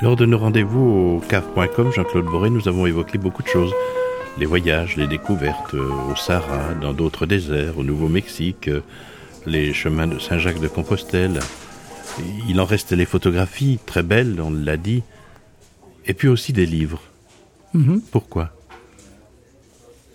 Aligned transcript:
Lors 0.00 0.16
de 0.16 0.26
nos 0.26 0.38
rendez-vous 0.38 1.16
au 1.16 1.20
cave.com, 1.28 1.90
Jean-Claude 1.92 2.26
Boré, 2.26 2.50
nous 2.50 2.68
avons 2.68 2.86
évoqué 2.86 3.18
beaucoup 3.18 3.42
de 3.42 3.48
choses. 3.48 3.72
Les 4.38 4.46
voyages, 4.46 4.96
les 4.96 5.08
découvertes 5.08 5.74
euh, 5.74 5.90
au 6.12 6.14
Sahara, 6.14 6.74
dans 6.74 6.92
d'autres 6.92 7.26
déserts, 7.26 7.76
au 7.78 7.82
Nouveau-Mexique, 7.82 8.68
euh, 8.68 8.82
les 9.46 9.72
chemins 9.72 10.06
de 10.06 10.20
Saint-Jacques 10.20 10.60
de 10.60 10.68
Compostelle. 10.68 11.40
Il 12.48 12.60
en 12.60 12.64
reste 12.64 12.92
les 12.92 13.04
photographies, 13.06 13.80
très 13.86 14.04
belles, 14.04 14.40
on 14.40 14.50
l'a 14.52 14.76
dit, 14.76 15.02
et 16.06 16.14
puis 16.14 16.28
aussi 16.28 16.52
des 16.52 16.66
livres. 16.66 17.02
Mhm. 17.74 18.00
Pourquoi? 18.12 18.50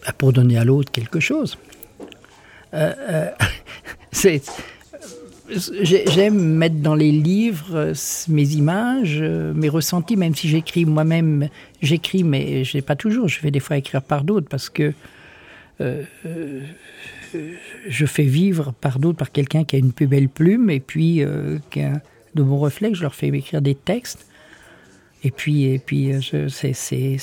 Bah, 0.06 0.14
Pour 0.18 0.32
donner 0.32 0.58
à 0.58 0.64
l'autre 0.64 0.92
quelque 0.94 1.20
chose. 1.20 1.58
Euh, 2.74 2.94
euh, 3.10 3.30
c'est- 4.14 4.50
J'aime 5.82 6.40
mettre 6.40 6.76
dans 6.76 6.96
les 6.96 7.12
livres 7.12 7.76
euh, 7.76 7.94
mes 8.28 8.54
images, 8.54 9.20
euh, 9.22 9.54
mes 9.54 9.70
ressentis, 9.70 10.16
même 10.16 10.36
si 10.36 10.48
j'écris 10.48 10.86
moi-même. 10.86 11.50
J'écris, 11.82 12.24
mais 12.24 12.64
je 12.64 12.78
n'ai 12.78 12.82
pas 12.82 12.96
toujours. 12.96 13.28
Je 13.28 13.42
vais 13.42 13.52
des 13.52 13.60
fois 13.60 13.78
écrire 13.78 14.02
par 14.02 14.24
d'autres 14.24 14.48
parce 14.48 14.70
que 14.70 14.94
euh, 15.82 16.04
je 17.88 18.06
fais 18.06 18.24
vivre 18.24 18.74
par 18.80 19.00
d'autres, 19.00 19.18
par 19.18 19.32
quelqu'un 19.32 19.64
qui 19.64 19.76
a 19.76 19.80
une 19.80 19.92
plus 19.92 20.08
belle 20.08 20.30
plume 20.30 20.70
et 20.70 20.80
puis 20.80 21.22
qui 21.72 21.82
a 21.82 21.94
de 22.36 22.44
bons 22.44 22.62
réflexes. 22.62 22.98
Je 22.98 23.04
leur 23.04 23.16
fais 23.16 23.28
écrire 23.28 23.62
des 23.62 23.76
textes. 23.76 24.28
Et 25.26 25.32
puis, 25.32 25.64
et 25.66 25.80
puis, 25.80 26.12
c'est, 26.50 27.18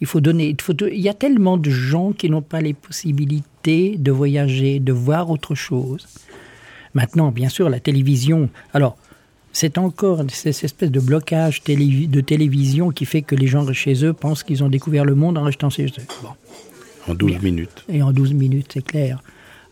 il 0.00 0.06
faut 0.06 0.20
donner. 0.20 0.56
Il 0.92 1.00
y 1.00 1.08
a 1.08 1.14
tellement 1.14 1.56
de 1.56 1.70
gens 1.70 2.12
qui 2.12 2.30
n'ont 2.30 2.42
pas 2.42 2.60
les 2.60 2.74
possibilités 2.74 3.96
de 3.98 4.12
voyager, 4.12 4.78
de 4.78 4.92
voir 4.92 5.30
autre 5.30 5.54
chose. 5.54 6.06
Maintenant, 6.94 7.30
bien 7.30 7.48
sûr, 7.48 7.68
la 7.70 7.80
télévision. 7.80 8.48
Alors, 8.74 8.96
c'est 9.52 9.78
encore 9.78 10.22
cette 10.30 10.62
espèce 10.64 10.90
de 10.90 11.00
blocage 11.00 11.62
télé- 11.62 12.06
de 12.06 12.20
télévision 12.20 12.90
qui 12.90 13.04
fait 13.04 13.22
que 13.22 13.34
les 13.34 13.46
gens 13.46 13.70
chez 13.72 14.04
eux 14.04 14.12
pensent 14.12 14.42
qu'ils 14.42 14.62
ont 14.64 14.68
découvert 14.68 15.04
le 15.04 15.14
monde 15.14 15.38
en 15.38 15.42
restant 15.44 15.70
chez 15.70 15.86
eux. 15.86 16.02
Bon 16.22 16.30
En 17.08 17.14
12 17.14 17.30
Bien. 17.32 17.38
minutes. 17.40 17.84
et 17.88 18.02
en 18.02 18.12
12 18.12 18.32
minutes, 18.34 18.70
c'est 18.74 18.84
clair. 18.84 19.22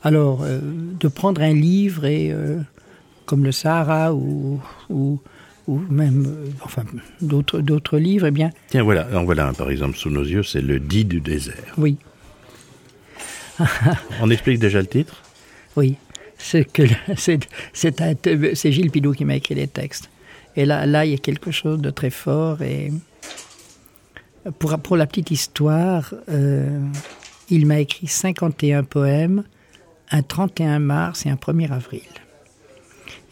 Alors, 0.03 0.43
euh, 0.43 0.61
de 1.01 1.09
prendre 1.09 1.41
un 1.43 1.53
livre 1.53 2.05
et 2.07 2.31
euh, 2.33 2.59
comme 3.27 3.45
le 3.45 3.53
Sahara 3.53 4.15
ou, 4.15 4.61
ou, 4.91 5.21
ou 5.67 5.79
même 5.91 6.25
euh, 6.27 6.47
enfin 6.63 6.85
d'autres 7.21 7.61
d'autres 7.61 7.99
livres, 7.99 8.27
eh 8.27 8.31
bien, 8.31 8.51
Tiens, 8.69 8.83
voilà, 8.85 9.09
en 9.15 9.25
voilà 9.25 9.49
un 9.49 9.53
par 9.55 9.71
exemple 9.71 9.97
sous 9.97 10.11
nos 10.11 10.23
yeux, 10.25 10.43
c'est 10.45 10.61
le 10.63 10.79
dit 10.81 11.05
du 11.05 11.21
désert. 11.21 11.75
oui, 11.77 11.97
On 14.21 14.31
explique 14.31 14.59
déjà 14.61 14.81
le 14.81 14.87
titre? 14.87 15.23
Oui, 15.77 15.97
c'est 17.17 18.73
Gilles 18.73 18.91
Pidot 18.91 19.13
qui 19.13 19.25
m'a 19.25 19.37
écrit 19.37 19.55
les 19.55 19.67
textes. 19.67 20.09
Et 20.57 20.65
là, 20.65 20.87
là, 20.87 21.05
il 21.05 21.13
y 21.13 21.15
a 21.15 21.19
quelque 21.19 21.51
chose 21.51 21.81
de 21.81 21.91
très 21.91 22.11
fort. 22.11 22.63
Et 22.63 22.93
pour 24.59 24.79
pour 24.79 24.97
la 24.97 25.07
petite 25.07 25.31
histoire, 25.31 26.15
euh, 26.31 26.81
il 27.51 27.67
m'a 27.67 27.81
écrit 27.81 28.07
51 28.07 28.85
poèmes, 28.85 29.45
un 30.11 30.23
31 30.23 30.79
mars 30.79 31.27
et 31.27 31.31
un 31.31 31.35
1er 31.35 31.71
avril. 31.71 32.03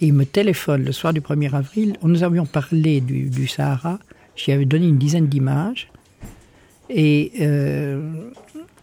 Il 0.01 0.13
me 0.13 0.27
téléphone 0.27 0.85
le 0.85 0.93
soir 0.93 1.13
du 1.13 1.21
1er 1.21 1.55
avril. 1.55 1.97
Nous 2.03 2.23
avions 2.23 2.45
parlé 2.45 3.01
du, 3.01 3.31
du 3.31 3.47
Sahara. 3.47 3.99
J'y 4.37 4.53
avais 4.53 4.67
donné 4.67 4.87
une 4.87 4.99
dizaine 4.99 5.27
d'images. 5.27 5.89
Et 6.91 7.33
euh, 7.41 8.31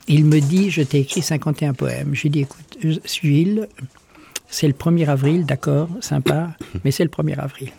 il 0.07 0.25
me 0.25 0.39
dit 0.39 0.69
Je 0.71 0.81
t'ai 0.81 1.01
écrit 1.01 1.21
51 1.21 1.73
poèmes. 1.73 2.15
J'ai 2.15 2.29
dit 2.29 2.41
Écoute, 2.41 2.77
euh, 2.83 2.95
Gilles, 3.05 3.67
c'est 4.53 4.67
le 4.67 4.73
1er 4.73 5.07
avril, 5.07 5.45
d'accord, 5.45 5.89
sympa, 5.99 6.55
mais 6.83 6.91
c'est 6.91 7.03
le 7.03 7.09
1er 7.09 7.39
avril. 7.39 7.71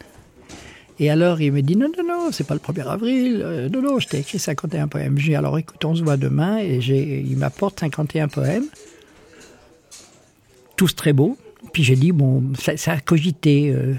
Et 0.99 1.09
alors 1.09 1.41
il 1.41 1.53
me 1.53 1.63
dit 1.63 1.77
Non, 1.77 1.89
non, 1.97 2.05
non, 2.05 2.33
c'est 2.33 2.47
pas 2.47 2.55
le 2.55 2.61
1er 2.61 2.89
avril. 2.89 3.43
Euh, 3.45 3.69
non, 3.69 3.81
non, 3.81 3.99
je 4.01 4.09
t'ai 4.09 4.19
écrit 4.19 4.39
51 4.39 4.89
poèmes. 4.89 5.17
J'ai 5.19 5.37
Alors 5.37 5.57
écoute, 5.59 5.85
on 5.85 5.95
se 5.95 6.03
voit 6.03 6.17
demain. 6.17 6.59
Et 6.59 6.79
il 6.79 7.37
m'apporte 7.37 7.81
51 7.81 8.29
poèmes 8.29 8.67
tous 10.77 10.97
très 10.97 11.13
beaux. 11.13 11.37
Puis 11.73 11.85
j'ai 11.85 11.97
dit, 11.97 12.13
bon, 12.13 12.43
ça, 12.59 12.77
ça 12.77 12.93
a 12.93 13.01
cogité 13.01 13.71
euh, 13.71 13.95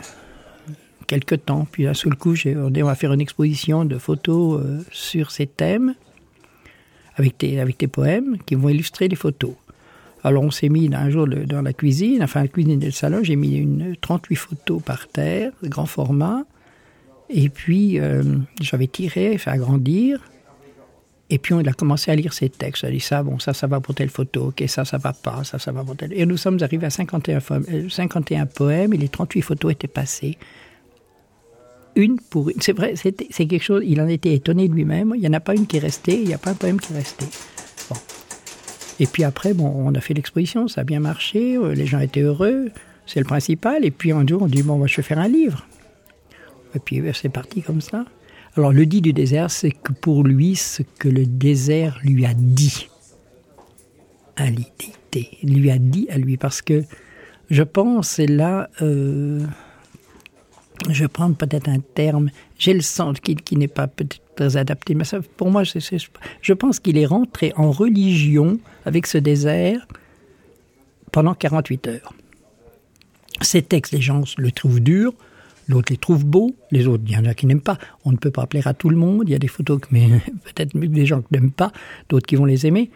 quelque 1.07 1.35
temps. 1.35 1.67
Puis 1.71 1.85
d'un 1.85 1.93
seul 1.93 2.15
coup, 2.15 2.35
on 2.45 2.69
va 2.69 2.95
faire 2.95 3.13
une 3.13 3.21
exposition 3.21 3.85
de 3.85 3.97
photos 3.97 4.61
euh, 4.61 4.81
sur 4.91 5.31
ces 5.31 5.47
thèmes, 5.47 5.95
avec 7.15 7.37
tes, 7.37 7.59
avec 7.59 7.77
tes 7.77 7.87
poèmes, 7.87 8.37
qui 8.45 8.55
vont 8.55 8.69
illustrer 8.69 9.07
les 9.07 9.15
photos. 9.15 9.53
Alors 10.25 10.43
on 10.43 10.51
s'est 10.51 10.69
mis 10.69 10.89
un 10.93 11.09
jour 11.09 11.27
dans 11.27 11.61
la 11.61 11.71
cuisine, 11.73 12.23
enfin 12.23 12.41
la 12.41 12.47
cuisine 12.47 12.81
et 12.81 12.85
le 12.87 12.91
salon, 12.91 13.19
j'ai 13.23 13.35
mis 13.35 13.55
une 13.57 13.95
38 14.01 14.35
photos 14.35 14.81
par 14.83 15.07
terre, 15.07 15.51
grand 15.63 15.85
format. 15.85 16.43
Et 17.29 17.49
puis 17.49 17.99
euh, 17.99 18.23
j'avais 18.61 18.87
tiré, 18.87 19.37
fait 19.37 19.51
agrandir. 19.51 20.19
Et 21.29 21.37
puis 21.39 21.53
on 21.53 21.59
a 21.59 21.73
commencé 21.73 22.11
à 22.11 22.15
lire 22.15 22.33
ces 22.33 22.49
textes. 22.49 22.83
On 22.83 22.87
a 22.87 22.91
dit 22.91 22.99
ça, 22.99 23.23
bon, 23.23 23.39
ça, 23.39 23.53
ça 23.53 23.65
va 23.67 23.79
pour 23.79 23.95
telle 23.95 24.09
photo, 24.09 24.47
ok, 24.47 24.63
ça, 24.67 24.83
ça 24.85 24.97
va 24.97 25.13
pas, 25.13 25.43
ça, 25.43 25.57
ça 25.59 25.71
va 25.71 25.83
pour 25.83 25.95
telle. 25.95 26.13
Et 26.13 26.25
nous 26.25 26.37
sommes 26.37 26.57
arrivés 26.61 26.85
à 26.87 26.91
51, 26.91 27.39
fo- 27.39 27.63
euh, 27.71 27.89
51 27.89 28.45
poèmes 28.47 28.93
et 28.93 28.97
les 28.97 29.09
38 29.09 29.41
photos 29.41 29.71
étaient 29.71 29.87
passées. 29.87 30.37
Une 31.95 32.19
pour 32.19 32.49
une. 32.49 32.59
C'est 32.61 32.73
vrai, 32.73 32.93
c'est 32.95 33.13
quelque 33.13 33.63
chose, 33.63 33.81
il 33.85 34.01
en 34.01 34.07
était 34.07 34.33
étonné 34.33 34.67
lui-même. 34.67 35.13
Il 35.15 35.21
n'y 35.21 35.27
en 35.27 35.33
a 35.33 35.39
pas 35.39 35.55
une 35.55 35.65
qui 35.65 35.77
est 35.77 35.79
restée, 35.79 36.19
il 36.19 36.27
n'y 36.27 36.33
a 36.33 36.37
pas 36.37 36.51
un 36.51 36.55
poème 36.55 36.79
qui 36.79 36.93
est 36.93 36.97
resté. 36.97 37.25
Et 38.99 39.07
puis 39.07 39.23
après, 39.23 39.53
bon, 39.53 39.71
on 39.75 39.93
a 39.93 40.01
fait 40.01 40.13
l'exposition, 40.13 40.67
ça 40.67 40.81
a 40.81 40.83
bien 40.83 40.99
marché, 40.99 41.57
euh, 41.57 41.73
les 41.73 41.85
gens 41.85 41.99
étaient 41.99 42.21
heureux, 42.21 42.71
c'est 43.05 43.19
le 43.19 43.25
principal. 43.25 43.83
Et 43.85 43.91
puis 43.91 44.11
un 44.11 44.25
jour, 44.25 44.41
on 44.41 44.47
dit, 44.47 44.63
bon, 44.63 44.77
moi, 44.77 44.87
je 44.87 44.95
vais 44.95 45.03
faire 45.03 45.19
un 45.19 45.27
livre. 45.27 45.67
Et 46.75 46.79
puis 46.79 46.99
euh, 47.01 47.13
c'est 47.13 47.29
parti 47.29 47.61
comme 47.61 47.81
ça. 47.81 48.05
Alors 48.57 48.71
le 48.71 48.85
dit 48.85 49.01
du 49.01 49.11
désert, 49.11 49.51
c'est 49.51 49.71
que 49.71 49.91
pour 49.91 50.23
lui, 50.23 50.55
ce 50.55 50.81
que 50.81 51.09
le 51.09 51.25
désert 51.25 51.99
lui 52.03 52.25
a 52.25 52.33
dit 52.33 52.89
à 54.37 54.45
l'idée, 54.49 55.29
lui 55.43 55.71
a 55.71 55.77
dit 55.77 56.07
à 56.09 56.17
lui, 56.17 56.37
parce 56.37 56.61
que 56.61 56.83
je 57.49 57.63
pense, 57.63 58.19
et 58.19 58.27
là, 58.27 58.69
euh, 58.81 59.45
je 60.89 61.03
vais 61.03 61.07
prendre 61.07 61.35
peut-être 61.35 61.69
un 61.69 61.79
terme, 61.79 62.29
j'ai 62.57 62.73
le 62.73 62.81
sens 62.81 63.19
qui, 63.19 63.35
qui 63.35 63.57
n'est 63.57 63.67
pas 63.67 63.87
peut-être 63.87 64.21
très 64.35 64.57
adapté, 64.57 64.95
mais 64.95 65.03
ça, 65.03 65.19
pour 65.37 65.49
moi, 65.49 65.63
je 65.63 66.53
pense 66.53 66.79
qu'il 66.79 66.97
est 66.97 67.05
rentré 67.05 67.53
en 67.55 67.71
religion 67.71 68.59
avec 68.85 69.07
ce 69.07 69.17
désert 69.17 69.87
pendant 71.11 71.33
48 71.33 71.87
heures. 71.87 72.13
Ces 73.41 73.61
textes, 73.61 73.93
les 73.93 74.01
gens 74.01 74.23
le 74.37 74.51
trouvent 74.51 74.81
dur, 74.81 75.13
l'autre 75.67 75.91
les 75.91 75.97
trouve 75.97 76.25
beaux, 76.25 76.55
les 76.71 76.87
autres, 76.87 77.03
il 77.07 77.13
y 77.13 77.17
en 77.17 77.25
a 77.25 77.33
qui 77.33 77.45
n'aiment 77.45 77.61
pas. 77.61 77.77
On 78.03 78.11
ne 78.11 78.17
peut 78.17 78.31
pas 78.31 78.45
plaire 78.45 78.67
à 78.67 78.73
tout 78.73 78.89
le 78.89 78.97
monde, 78.97 79.23
il 79.25 79.31
y 79.31 79.35
a 79.35 79.39
des 79.39 79.47
photos 79.47 79.79
que 79.79 79.87
peut-être 79.93 80.77
des 80.77 81.05
gens 81.05 81.21
qui 81.21 81.27
n'aiment 81.31 81.51
pas, 81.51 81.71
d'autres 82.09 82.25
qui 82.25 82.35
vont 82.35 82.45
les 82.45 82.65
aimer. 82.65 82.91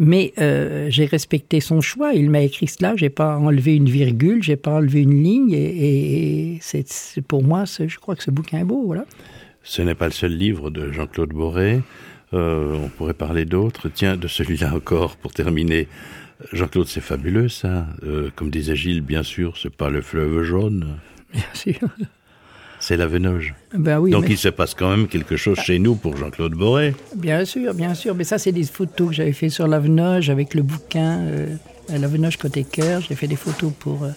Mais 0.00 0.32
euh, 0.38 0.86
j'ai 0.88 1.04
respecté 1.04 1.60
son 1.60 1.80
choix. 1.80 2.14
Il 2.14 2.30
m'a 2.30 2.40
écrit 2.40 2.66
cela. 2.66 2.94
J'ai 2.96 3.10
pas 3.10 3.36
enlevé 3.36 3.76
une 3.76 3.88
virgule, 3.90 4.42
j'ai 4.42 4.56
pas 4.56 4.72
enlevé 4.72 5.02
une 5.02 5.22
ligne. 5.22 5.52
Et, 5.52 6.54
et 6.54 6.58
c'est 6.62 6.88
c'est- 6.88 7.20
pour 7.20 7.42
moi, 7.42 7.64
je 7.66 7.98
crois 7.98 8.16
que 8.16 8.22
ce 8.22 8.30
bouquin 8.30 8.60
est 8.60 8.64
beau. 8.64 8.82
Voilà. 8.86 9.04
Ce 9.62 9.82
n'est 9.82 9.94
pas 9.94 10.06
le 10.06 10.12
seul 10.12 10.32
livre 10.36 10.70
de 10.70 10.90
Jean-Claude 10.92 11.30
Boré. 11.30 11.82
Euh, 12.34 12.74
on 12.82 12.88
pourrait 12.88 13.12
parler 13.14 13.44
d'autres. 13.44 13.90
Tiens, 13.90 14.16
de 14.16 14.26
celui-là 14.28 14.74
encore, 14.74 15.16
pour 15.16 15.32
terminer. 15.34 15.86
Jean-Claude, 16.52 16.88
c'est 16.88 17.02
fabuleux, 17.02 17.48
ça. 17.50 17.86
Euh, 18.02 18.30
comme 18.34 18.50
disait 18.50 18.74
Gilles, 18.74 19.02
bien 19.02 19.22
sûr, 19.22 19.56
c'est 19.58 19.74
pas 19.74 19.90
le 19.90 20.00
fleuve 20.00 20.42
jaune, 20.42 20.96
Bien 21.34 21.42
sûr. 21.54 21.74
C'est 22.82 22.96
la 22.96 23.06
Venoge. 23.06 23.54
Ben 23.72 24.00
oui. 24.00 24.10
Donc 24.10 24.24
mais- 24.24 24.30
il 24.30 24.36
se 24.36 24.48
passe 24.48 24.74
quand 24.74 24.90
même 24.90 25.06
quelque 25.06 25.36
chose 25.36 25.56
chez 25.60 25.78
nous 25.78 25.94
pour 25.94 26.16
Jean-Claude 26.16 26.54
Boré. 26.54 26.94
Bien 27.14 27.44
sûr, 27.44 27.74
bien 27.74 27.94
sûr. 27.94 28.16
Mais 28.16 28.24
ça, 28.24 28.38
c'est 28.38 28.50
des 28.50 28.64
photos 28.64 29.10
que 29.10 29.14
j'avais 29.14 29.32
fait 29.32 29.50
sur 29.50 29.68
l'Avenoge 29.68 30.30
avec 30.30 30.52
le 30.52 30.62
bouquin 30.62 31.20
euh, 31.20 31.46
L'Avenoge 31.88 32.38
côté 32.38 32.64
cœur. 32.64 33.00
J'ai 33.00 33.14
fait 33.14 33.28
des 33.28 33.36
photos 33.36 33.72
pour, 33.78 34.02
euh, 34.02 34.10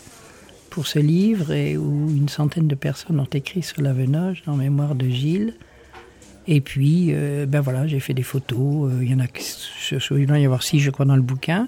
pour 0.71 0.87
ce 0.87 0.97
livre 0.97 1.51
et 1.51 1.77
où 1.77 2.09
une 2.09 2.27
centaine 2.27 2.67
de 2.67 2.73
personnes 2.75 3.19
ont 3.19 3.27
écrit 3.31 3.61
sur 3.61 3.83
l'Avenoge 3.83 4.41
en 4.47 4.55
mémoire 4.55 4.95
de 4.95 5.07
Gilles. 5.07 5.53
Et 6.47 6.59
puis, 6.59 7.09
euh, 7.11 7.45
ben 7.45 7.61
voilà, 7.61 7.85
j'ai 7.85 7.99
fait 7.99 8.15
des 8.15 8.23
photos. 8.23 8.91
Il 8.99 9.09
y 9.09 9.13
en 9.13 9.19
a, 9.19 9.25
il 10.17 10.25
doit 10.25 10.39
y 10.39 10.45
avoir 10.45 10.63
six, 10.63 10.79
je 10.79 10.89
crois, 10.89 11.05
dans 11.05 11.15
le 11.15 11.21
bouquin. 11.21 11.67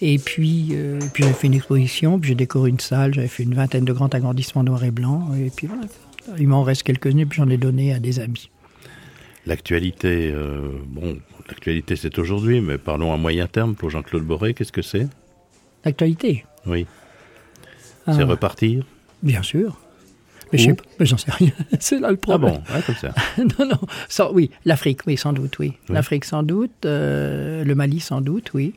Et 0.00 0.18
puis, 0.18 0.70
euh, 0.72 0.98
puis 1.14 1.22
j'ai 1.22 1.32
fait 1.32 1.46
une 1.46 1.54
exposition, 1.54 2.18
puis 2.18 2.30
j'ai 2.30 2.34
décoré 2.34 2.70
une 2.70 2.80
salle. 2.80 3.14
J'avais 3.14 3.28
fait 3.28 3.44
une 3.44 3.54
vingtaine 3.54 3.84
de 3.84 3.92
grands 3.92 4.08
agrandissements 4.08 4.64
noir 4.64 4.82
et 4.82 4.90
blanc. 4.90 5.30
Et 5.36 5.50
puis 5.54 5.68
voilà. 5.68 5.84
Il 6.38 6.48
m'en 6.48 6.62
reste 6.62 6.82
quelques-unes, 6.84 7.26
puis 7.26 7.36
j'en 7.38 7.48
ai 7.48 7.56
donné 7.56 7.92
à 7.92 7.98
des 7.98 8.20
amis. 8.20 8.50
L'actualité, 9.46 10.30
euh, 10.32 10.68
bon, 10.86 11.18
l'actualité 11.48 11.96
c'est 11.96 12.16
aujourd'hui, 12.18 12.60
mais 12.60 12.78
parlons 12.78 13.12
à 13.12 13.16
moyen 13.16 13.46
terme 13.48 13.74
pour 13.74 13.90
Jean-Claude 13.90 14.22
Boré. 14.24 14.54
Qu'est-ce 14.54 14.70
que 14.72 14.82
c'est? 14.82 15.08
L'actualité? 15.84 16.44
Oui. 16.66 16.86
Ah. 18.06 18.12
C'est 18.14 18.22
repartir? 18.22 18.84
Bien 19.22 19.42
sûr. 19.42 19.78
Mais 20.52 20.58
je 20.58 20.70
Où? 20.70 20.76
j'en 21.00 21.16
sais 21.16 21.30
rien. 21.30 21.50
C'est 21.80 21.98
là 21.98 22.10
le 22.10 22.18
Ah 22.18 22.20
problème. 22.20 22.52
bon, 22.68 22.74
ouais, 22.74 22.82
comme 22.84 22.94
ça. 22.96 23.14
non, 23.38 23.66
non. 23.66 23.78
Sans- 24.08 24.32
oui, 24.32 24.50
l'Afrique, 24.66 25.00
oui, 25.06 25.16
sans 25.16 25.32
doute, 25.32 25.58
oui. 25.58 25.72
Oui. 25.88 25.94
L'Afrique, 25.94 26.24
sans 26.26 26.42
doute. 26.42 26.84
euh, 26.84 27.64
le 27.64 27.74
Mali, 27.74 28.00
sans 28.00 28.20
doute, 28.20 28.50
oui. 28.52 28.74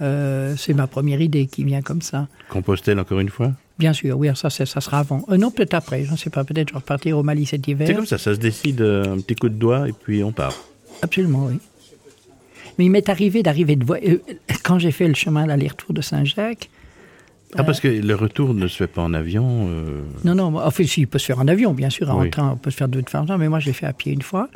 Euh, 0.00 0.56
c'est 0.56 0.74
ma 0.74 0.88
première 0.88 1.20
idée 1.20 1.46
qui 1.46 1.62
vient 1.62 1.82
comme 1.82 2.02
ça. 2.02 2.26
Compostelle 2.48 2.98
encore 2.98 3.20
une 3.20 3.28
fois? 3.28 3.52
Bien 3.78 3.92
sûr, 3.92 4.16
oui, 4.16 4.28
ça, 4.36 4.50
ça, 4.50 4.64
sera 4.66 5.00
avant. 5.00 5.24
Euh, 5.30 5.36
non, 5.36 5.50
peut-être 5.50 5.74
après, 5.74 6.04
je 6.04 6.12
ne 6.12 6.16
sais 6.16 6.30
pas, 6.30 6.44
peut-être 6.44 6.68
je 6.68 6.74
vais 6.74 6.78
repartir 6.78 7.18
au 7.18 7.22
Mali 7.24 7.44
cet 7.44 7.66
hiver. 7.66 7.86
C'est 7.88 7.94
comme 7.94 8.06
ça, 8.06 8.18
ça 8.18 8.34
se 8.34 8.38
décide 8.38 8.80
euh, 8.80 9.14
un 9.14 9.20
petit 9.20 9.34
coup 9.34 9.48
de 9.48 9.54
doigt 9.56 9.88
et 9.88 9.92
puis 9.92 10.22
on 10.22 10.30
part. 10.32 10.54
Absolument, 11.02 11.46
oui. 11.46 11.58
Mais 12.78 12.84
il 12.86 12.90
m'est 12.90 13.08
arrivé 13.08 13.42
d'arriver 13.42 13.74
de 13.76 13.84
euh, 13.92 14.18
Quand 14.62 14.78
j'ai 14.78 14.92
fait 14.92 15.08
le 15.08 15.14
chemin 15.14 15.46
d'aller-retour 15.46 15.92
de 15.92 16.00
Saint-Jacques, 16.02 16.70
Ah, 17.56 17.62
parce 17.64 17.80
que 17.80 17.88
le 17.88 18.14
retour 18.14 18.54
ne 18.54 18.66
se 18.68 18.76
fait 18.76 18.86
pas 18.86 19.02
en 19.02 19.12
avion. 19.12 19.66
euh, 19.68 20.02
Non, 20.24 20.34
non, 20.36 20.56
enfin, 20.56 20.84
si, 20.84 21.00
il 21.02 21.06
peut 21.08 21.18
se 21.18 21.26
faire 21.26 21.40
en 21.40 21.48
avion, 21.48 21.72
bien 21.74 21.90
sûr, 21.90 22.10
en 22.10 22.20
Oui. 22.20 22.30
train, 22.30 22.50
on 22.52 22.56
peut 22.56 22.70
se 22.70 22.76
faire 22.76 22.88
de 22.88 22.98
toute 23.00 23.10
façon, 23.10 23.36
mais 23.38 23.48
moi, 23.48 23.58
je 23.60 23.66
l'ai 23.66 23.72
fait 23.72 23.86
à 23.86 23.92
pied 23.92 24.12
une 24.12 24.22
fois, 24.22 24.48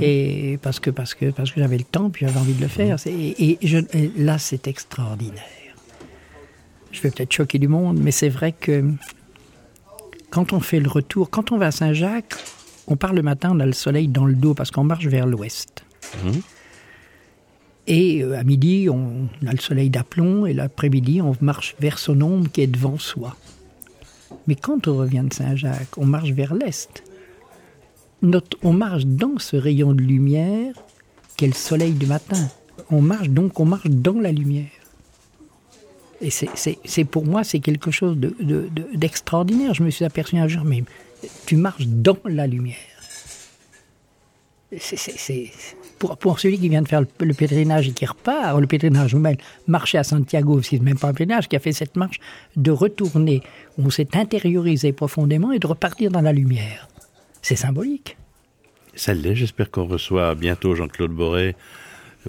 et 0.00 0.58
parce 0.62 0.78
que, 0.80 0.90
parce 0.90 1.14
que, 1.14 1.26
parce 1.30 1.50
que 1.52 1.60
j'avais 1.60 1.78
le 1.78 1.84
temps, 1.84 2.10
puis 2.10 2.24
j'avais 2.26 2.38
envie 2.38 2.54
de 2.54 2.60
le 2.60 2.68
faire, 2.68 2.98
C'est- 3.00 3.10
et, 3.12 3.58
et 3.62 3.66
je- 3.66 3.78
et 3.94 4.10
là, 4.16 4.38
c'est 4.38 4.66
extraordinaire. 4.68 5.42
Je 6.92 7.00
vais 7.02 7.10
peut-être 7.10 7.32
choquer 7.32 7.58
du 7.58 7.68
monde, 7.68 7.98
mais 8.00 8.10
c'est 8.10 8.28
vrai 8.28 8.52
que 8.52 8.84
quand 10.30 10.52
on 10.52 10.60
fait 10.60 10.80
le 10.80 10.88
retour, 10.88 11.30
quand 11.30 11.52
on 11.52 11.58
va 11.58 11.66
à 11.66 11.70
Saint-Jacques, 11.70 12.34
on 12.86 12.96
part 12.96 13.12
le 13.12 13.22
matin, 13.22 13.50
on 13.52 13.60
a 13.60 13.66
le 13.66 13.72
soleil 13.72 14.08
dans 14.08 14.24
le 14.26 14.34
dos, 14.34 14.54
parce 14.54 14.70
qu'on 14.70 14.84
marche 14.84 15.06
vers 15.06 15.26
l'ouest. 15.26 15.84
Mhm. 16.24 16.40
Et 17.86 18.22
euh, 18.22 18.38
à 18.38 18.42
midi, 18.44 18.88
on 18.90 19.28
a 19.46 19.52
le 19.52 19.58
soleil 19.58 19.90
d'aplomb, 19.90 20.46
et 20.46 20.52
l'après-midi, 20.52 21.20
on 21.22 21.34
marche 21.40 21.74
vers 21.80 21.98
son 21.98 22.20
ombre 22.20 22.50
qui 22.50 22.60
est 22.62 22.66
devant 22.66 22.98
soi. 22.98 23.36
Mais 24.46 24.54
quand 24.54 24.86
on 24.88 24.96
revient 24.96 25.24
de 25.28 25.34
Saint-Jacques, 25.34 25.96
on 25.96 26.06
marche 26.06 26.30
vers 26.30 26.54
l'est. 26.54 27.02
Notre- 28.22 28.58
on 28.62 28.72
marche 28.72 29.06
dans 29.06 29.38
ce 29.38 29.56
rayon 29.56 29.92
de 29.92 30.02
lumière 30.02 30.74
qu'est 31.36 31.46
le 31.46 31.52
soleil 31.54 31.92
du 31.92 32.06
matin. 32.06 32.48
On 32.90 33.00
marche 33.00 33.28
donc, 33.30 33.58
on 33.60 33.64
marche 33.64 33.86
dans 33.88 34.18
la 34.20 34.30
lumière. 34.32 34.68
Et 36.22 36.30
c'est- 36.30 37.04
pour 37.04 37.24
moi, 37.24 37.44
c'est 37.44 37.60
quelque 37.60 37.90
chose 37.90 38.16
de- 38.16 38.34
de- 38.40 38.68
d'extraordinaire. 38.94 39.72
Je 39.74 39.82
me 39.82 39.90
suis 39.90 40.04
aperçu 40.04 40.36
un 40.36 40.48
jour, 40.48 40.64
mais 40.64 40.84
tu 41.46 41.56
marches 41.56 41.86
dans 41.86 42.18
la 42.26 42.46
lumière. 42.46 42.76
C'est- 44.78 45.50
pour, 45.98 46.38
celui 46.38 46.58
qui 46.58 46.68
vient 46.68 46.80
de 46.82 46.88
faire 46.88 47.00
le, 47.00 47.08
le 47.26 47.34
pèlerinage 47.34 47.88
et 47.88 47.92
qui 47.92 48.06
repart, 48.06 48.58
le 48.58 48.66
pèlerinage 48.66 49.14
ou 49.14 49.18
même 49.18 49.36
marcher 49.66 49.98
à 49.98 50.04
Santiago, 50.04 50.62
c'est 50.62 50.78
même 50.78 50.98
pas 50.98 51.08
un 51.08 51.12
pèlerinage, 51.12 51.48
qui 51.48 51.56
a 51.56 51.58
fait 51.58 51.72
cette 51.72 51.96
marche, 51.96 52.20
de 52.56 52.70
retourner, 52.70 53.42
où 53.76 53.86
on 53.86 53.90
s'est 53.90 54.08
intériorisé 54.16 54.92
profondément 54.92 55.52
et 55.52 55.58
de 55.58 55.66
repartir 55.66 56.10
dans 56.10 56.20
la 56.22 56.32
lumière. 56.32 56.88
C'est 57.42 57.56
symbolique. 57.56 58.16
Ça 58.94 59.12
l'est, 59.12 59.34
j'espère 59.34 59.70
qu'on 59.70 59.86
reçoit 59.86 60.34
bientôt 60.34 60.74
Jean-Claude 60.74 61.12
Boré 61.12 61.56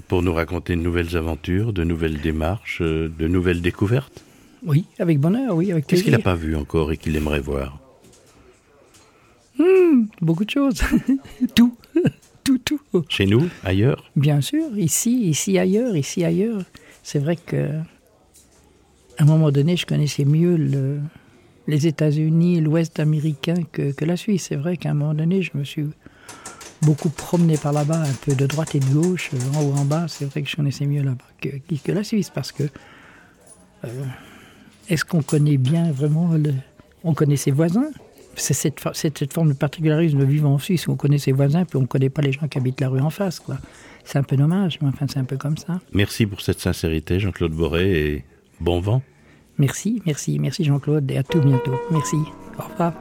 pour 0.07 0.21
nous 0.23 0.33
raconter 0.33 0.75
de 0.75 0.81
nouvelles 0.81 1.15
aventures, 1.17 1.73
de 1.73 1.83
nouvelles 1.83 2.21
démarches, 2.21 2.79
euh, 2.81 3.09
de 3.19 3.27
nouvelles 3.27 3.61
découvertes. 3.61 4.23
Oui, 4.63 4.85
avec 4.99 5.19
bonheur, 5.19 5.55
oui, 5.55 5.71
avec 5.71 5.87
Qu'est-ce 5.87 6.03
qu'il 6.03 6.11
n'a 6.11 6.19
pas 6.19 6.35
vu 6.35 6.55
encore 6.55 6.91
et 6.91 6.97
qu'il 6.97 7.15
aimerait 7.15 7.39
voir? 7.41 7.77
Beaucoup 10.21 10.45
de 10.45 10.49
choses. 10.49 10.81
tout. 11.55 11.75
tout, 12.43 12.57
tout. 12.59 12.79
Chez 13.09 13.25
nous 13.25 13.47
Ailleurs? 13.63 14.09
Bien 14.15 14.41
sûr, 14.41 14.77
ici, 14.77 15.27
ici, 15.27 15.57
ailleurs, 15.59 15.95
ici, 15.95 16.23
ailleurs. 16.23 16.61
C'est 17.03 17.19
vrai 17.19 17.35
que 17.35 17.67
à 19.17 19.23
un 19.23 19.25
moment 19.25 19.51
donné, 19.51 19.75
je 19.77 19.85
connaissais 19.85 20.25
mieux 20.25 20.55
le- 20.55 20.99
les 21.67 21.85
États-Unis, 21.85 22.59
l'Ouest 22.61 22.99
américain 22.99 23.53
que, 23.71 23.91
que 23.91 24.03
la 24.05 24.17
Suisse. 24.17 24.45
C'est 24.49 24.55
vrai 24.55 24.77
qu'à 24.77 24.91
un 24.91 24.93
moment 24.95 25.13
donné, 25.13 25.41
je 25.43 25.51
me 25.53 25.63
suis 25.63 25.85
beaucoup 26.81 27.09
promené 27.09 27.57
par 27.57 27.73
là-bas, 27.73 28.01
un 28.01 28.13
peu 28.25 28.33
de 28.35 28.45
droite 28.45 28.75
et 28.75 28.79
de 28.79 28.85
gauche, 28.85 29.29
euh, 29.33 29.57
en 29.57 29.63
haut, 29.63 29.73
en 29.73 29.85
bas. 29.85 30.05
C'est 30.07 30.25
vrai 30.25 30.41
que 30.41 30.49
je 30.49 30.55
connaissais 30.55 30.85
mieux 30.85 31.03
là-bas 31.03 31.25
que, 31.41 31.49
que 31.83 31.91
la 31.91 32.03
Suisse 32.03 32.29
parce 32.29 32.51
que 32.51 32.63
euh, 33.85 33.87
est-ce 34.89 35.05
qu'on 35.05 35.21
connaît 35.21 35.57
bien 35.57 35.91
vraiment 35.91 36.31
le- 36.33 36.53
On 37.03 37.13
connaît 37.13 37.35
ses 37.35 37.51
voisins? 37.51 37.89
C'est 38.35 38.53
cette, 38.53 38.79
cette 38.93 39.33
forme 39.33 39.49
de 39.49 39.53
particularisme 39.53 40.17
de 40.19 40.25
vivre 40.25 40.47
en 40.49 40.57
Suisse 40.57 40.87
où 40.87 40.91
on 40.91 40.95
connaît 40.95 41.17
ses 41.17 41.33
voisins 41.33 41.65
puis 41.65 41.77
on 41.77 41.81
ne 41.81 41.85
connaît 41.87 42.09
pas 42.09 42.21
les 42.21 42.31
gens 42.31 42.47
qui 42.47 42.57
habitent 42.57 42.79
la 42.81 42.89
rue 42.89 43.01
en 43.01 43.09
face. 43.09 43.39
quoi. 43.39 43.57
C'est 44.05 44.17
un 44.17 44.23
peu 44.23 44.35
dommage, 44.37 44.79
mais 44.81 44.87
enfin 44.87 45.05
c'est 45.09 45.19
un 45.19 45.23
peu 45.25 45.37
comme 45.37 45.57
ça. 45.57 45.79
Merci 45.93 46.25
pour 46.25 46.41
cette 46.41 46.59
sincérité, 46.59 47.19
Jean-Claude 47.19 47.51
Boré, 47.51 48.13
et 48.13 48.25
bon 48.59 48.79
vent. 48.79 49.01
Merci, 49.57 50.01
merci, 50.05 50.39
merci 50.39 50.63
Jean-Claude 50.63 51.11
et 51.11 51.17
à 51.17 51.23
tout 51.23 51.39
bientôt. 51.41 51.75
Merci. 51.91 52.17
Au 52.57 52.63
revoir. 52.63 52.93